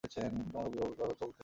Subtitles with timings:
[0.03, 1.39] তোমার অভিজাতভাবে চলতে হবে।